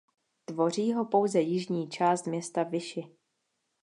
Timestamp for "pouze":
1.05-1.39